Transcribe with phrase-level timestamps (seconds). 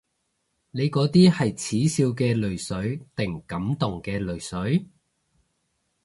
[0.71, 4.87] 你嗰啲係恥笑嘅淚水定感動嘅淚水？